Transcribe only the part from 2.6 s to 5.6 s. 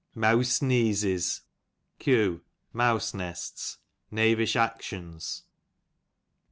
mouse nests^ knavish actions.